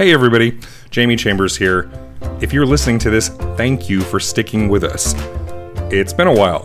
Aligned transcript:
Hey 0.00 0.14
everybody, 0.14 0.58
Jamie 0.88 1.14
Chambers 1.14 1.58
here. 1.58 1.90
If 2.40 2.54
you're 2.54 2.64
listening 2.64 2.98
to 3.00 3.10
this, 3.10 3.28
thank 3.58 3.90
you 3.90 4.00
for 4.00 4.18
sticking 4.18 4.70
with 4.70 4.82
us. 4.82 5.12
It's 5.92 6.14
been 6.14 6.26
a 6.26 6.34
while. 6.34 6.64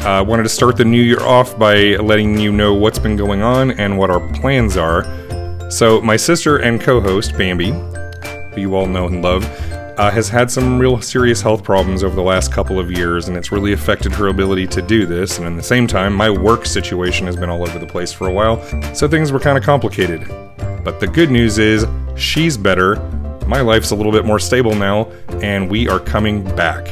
I 0.00 0.20
uh, 0.20 0.24
wanted 0.24 0.44
to 0.44 0.48
start 0.48 0.78
the 0.78 0.84
new 0.86 1.02
year 1.02 1.20
off 1.20 1.58
by 1.58 1.96
letting 1.96 2.40
you 2.40 2.50
know 2.50 2.72
what's 2.72 2.98
been 2.98 3.16
going 3.16 3.42
on 3.42 3.72
and 3.72 3.98
what 3.98 4.08
our 4.08 4.26
plans 4.32 4.78
are. 4.78 5.04
So, 5.70 6.00
my 6.00 6.16
sister 6.16 6.56
and 6.56 6.80
co 6.80 7.02
host, 7.02 7.36
Bambi, 7.36 7.72
who 8.54 8.60
you 8.62 8.74
all 8.76 8.86
know 8.86 9.08
and 9.08 9.20
love, 9.20 9.44
uh, 9.98 10.10
has 10.10 10.30
had 10.30 10.50
some 10.50 10.78
real 10.78 11.02
serious 11.02 11.42
health 11.42 11.62
problems 11.62 12.02
over 12.02 12.16
the 12.16 12.22
last 12.22 12.50
couple 12.50 12.78
of 12.78 12.90
years, 12.90 13.28
and 13.28 13.36
it's 13.36 13.52
really 13.52 13.74
affected 13.74 14.10
her 14.12 14.28
ability 14.28 14.66
to 14.68 14.80
do 14.80 15.04
this. 15.04 15.36
And 15.36 15.46
at 15.46 15.54
the 15.54 15.62
same 15.62 15.86
time, 15.86 16.14
my 16.14 16.30
work 16.30 16.64
situation 16.64 17.26
has 17.26 17.36
been 17.36 17.50
all 17.50 17.60
over 17.60 17.78
the 17.78 17.86
place 17.86 18.10
for 18.10 18.26
a 18.26 18.32
while, 18.32 18.64
so 18.94 19.06
things 19.06 19.32
were 19.32 19.40
kind 19.40 19.58
of 19.58 19.64
complicated. 19.64 20.26
But 20.88 21.00
the 21.00 21.06
good 21.06 21.30
news 21.30 21.58
is, 21.58 21.84
she's 22.16 22.56
better, 22.56 22.96
my 23.46 23.60
life's 23.60 23.90
a 23.90 23.94
little 23.94 24.10
bit 24.10 24.24
more 24.24 24.38
stable 24.38 24.74
now, 24.74 25.10
and 25.42 25.70
we 25.70 25.86
are 25.86 26.00
coming 26.00 26.42
back. 26.56 26.86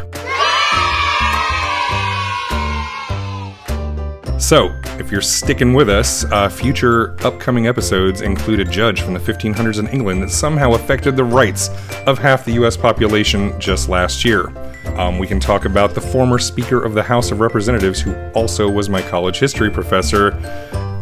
So, 4.38 4.68
if 4.98 5.10
you're 5.10 5.22
sticking 5.22 5.72
with 5.72 5.88
us, 5.88 6.26
uh, 6.26 6.50
future 6.50 7.16
upcoming 7.24 7.68
episodes 7.68 8.20
include 8.20 8.60
a 8.60 8.66
judge 8.66 9.00
from 9.00 9.14
the 9.14 9.20
1500s 9.20 9.78
in 9.78 9.88
England 9.88 10.22
that 10.22 10.30
somehow 10.30 10.74
affected 10.74 11.16
the 11.16 11.24
rights 11.24 11.70
of 12.06 12.18
half 12.18 12.44
the 12.44 12.52
US 12.62 12.76
population 12.76 13.58
just 13.58 13.88
last 13.88 14.26
year. 14.26 14.52
Um, 14.98 15.18
we 15.18 15.26
can 15.26 15.40
talk 15.40 15.64
about 15.64 15.94
the 15.94 16.02
former 16.02 16.38
Speaker 16.38 16.84
of 16.84 16.92
the 16.92 17.02
House 17.02 17.30
of 17.30 17.40
Representatives, 17.40 17.98
who 17.98 18.14
also 18.34 18.68
was 18.68 18.90
my 18.90 19.00
college 19.00 19.38
history 19.38 19.70
professor, 19.70 20.32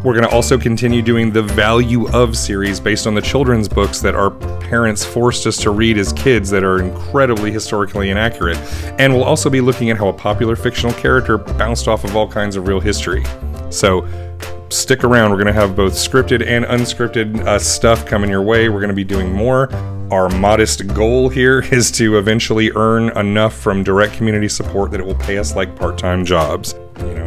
we're 0.05 0.13
going 0.13 0.29
to 0.29 0.35
also 0.35 0.59
continue 0.59 1.01
doing 1.01 1.33
the 1.33 1.43
Value 1.43 2.07
of 2.11 2.37
series 2.37 2.79
based 2.79 3.07
on 3.07 3.15
the 3.15 3.23
children's 3.23 3.71
books 3.71 4.01
that 4.01 4.15
our 4.15 4.31
parents 4.61 5.03
forced 5.03 5.47
us 5.47 5.57
to 5.57 5.71
read 5.71 5.97
as 5.97 6.13
kids 6.13 6.51
that 6.51 6.63
are 6.63 6.83
incredibly 6.83 7.51
historically 7.51 8.11
inaccurate. 8.11 8.59
And 8.99 9.15
we'll 9.15 9.25
also 9.25 9.49
be 9.49 9.63
looking 9.63 9.89
at 9.89 9.97
how 9.97 10.09
a 10.09 10.13
popular 10.13 10.57
fictional 10.57 10.93
character 10.93 11.39
bounced 11.39 11.89
off 11.89 12.05
of 12.05 12.15
all 12.15 12.29
kinds 12.29 12.55
of 12.55 12.69
real 12.69 12.81
history. 12.81 13.25
So, 13.71 14.07
stick 14.69 15.05
around. 15.05 15.31
We're 15.31 15.39
going 15.39 15.47
to 15.47 15.55
have 15.55 15.75
both 15.75 15.95
scripted 15.95 16.47
and 16.47 16.67
unscripted 16.67 17.41
uh, 17.47 17.59
stuff 17.59 18.05
coming 18.05 18.29
your 18.29 18.43
way. 18.43 18.69
We're 18.69 18.81
going 18.81 18.89
to 18.89 18.95
be 18.95 19.05
doing 19.05 19.33
more. 19.33 19.73
Our 20.13 20.29
modest 20.29 20.87
goal 20.89 21.31
here 21.31 21.61
is 21.73 21.91
to 21.93 22.19
eventually 22.19 22.71
earn 22.77 23.17
enough 23.17 23.55
from 23.55 23.83
direct 23.83 24.13
community 24.13 24.51
support 24.51 24.91
that 24.91 25.01
it 25.01 25.07
will 25.07 25.15
pay 25.15 25.39
us 25.39 25.57
like 25.57 25.75
part 25.77 25.97
time 25.97 26.27
jobs 26.27 26.75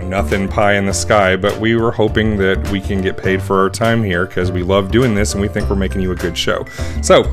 nothing 0.07 0.47
pie 0.47 0.73
in 0.73 0.85
the 0.85 0.93
sky, 0.93 1.35
but 1.35 1.59
we 1.59 1.75
were 1.75 1.91
hoping 1.91 2.37
that 2.37 2.69
we 2.71 2.81
can 2.81 3.01
get 3.01 3.17
paid 3.17 3.41
for 3.41 3.59
our 3.59 3.69
time 3.69 4.03
here 4.03 4.25
because 4.25 4.51
we 4.51 4.63
love 4.63 4.91
doing 4.91 5.15
this 5.15 5.33
and 5.33 5.41
we 5.41 5.47
think 5.47 5.69
we're 5.69 5.75
making 5.75 6.01
you 6.01 6.11
a 6.11 6.15
good 6.15 6.37
show. 6.37 6.65
So, 7.01 7.23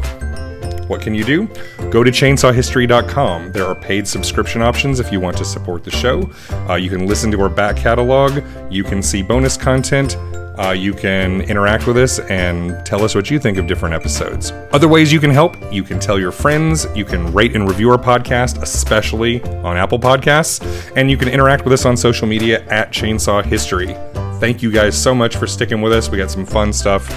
what 0.86 1.00
can 1.00 1.14
you 1.14 1.24
do? 1.24 1.46
Go 1.90 2.04
to 2.04 2.10
chainsawhistory.com. 2.10 3.52
There 3.52 3.64
are 3.64 3.74
paid 3.74 4.06
subscription 4.06 4.60
options 4.60 5.00
if 5.00 5.10
you 5.10 5.20
want 5.20 5.36
to 5.38 5.44
support 5.44 5.82
the 5.84 5.90
show. 5.90 6.30
Uh, 6.68 6.74
you 6.74 6.90
can 6.90 7.06
listen 7.06 7.30
to 7.30 7.40
our 7.40 7.48
back 7.48 7.76
catalog, 7.76 8.42
you 8.70 8.84
can 8.84 9.02
see 9.02 9.22
bonus 9.22 9.56
content, 9.56 10.16
uh, 10.58 10.70
you 10.70 10.92
can 10.92 11.40
interact 11.42 11.86
with 11.86 11.96
us 11.96 12.18
and 12.20 12.84
tell 12.86 13.02
us 13.02 13.14
what 13.14 13.30
you 13.30 13.38
think 13.38 13.58
of 13.58 13.66
different 13.66 13.94
episodes. 13.94 14.52
Other 14.72 14.88
ways 14.88 15.12
you 15.12 15.20
can 15.20 15.30
help 15.30 15.56
you 15.72 15.82
can 15.82 15.98
tell 15.98 16.18
your 16.18 16.32
friends, 16.32 16.86
you 16.94 17.04
can 17.04 17.32
rate 17.32 17.54
and 17.54 17.68
review 17.68 17.90
our 17.90 17.98
podcast, 17.98 18.62
especially 18.62 19.42
on 19.62 19.76
Apple 19.76 19.98
Podcasts, 19.98 20.92
and 20.96 21.10
you 21.10 21.16
can 21.16 21.28
interact 21.28 21.64
with 21.64 21.72
us 21.72 21.84
on 21.84 21.96
social 21.96 22.26
media 22.26 22.64
at 22.66 22.90
Chainsaw 22.92 23.44
History. 23.44 23.94
Thank 24.40 24.62
you 24.62 24.70
guys 24.70 25.00
so 25.00 25.14
much 25.14 25.36
for 25.36 25.46
sticking 25.46 25.80
with 25.80 25.92
us. 25.92 26.10
We 26.10 26.18
got 26.18 26.30
some 26.30 26.46
fun 26.46 26.72
stuff 26.72 27.10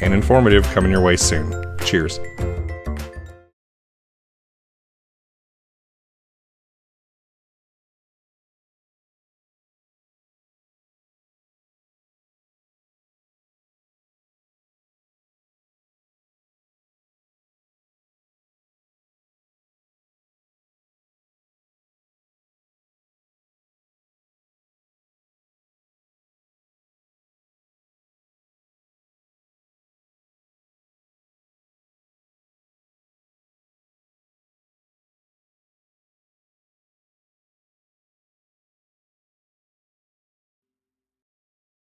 and 0.00 0.14
informative 0.14 0.64
coming 0.68 0.90
your 0.90 1.02
way 1.02 1.16
soon. 1.16 1.52
Cheers. 1.84 2.18